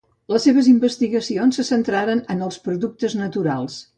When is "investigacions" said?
0.71-1.59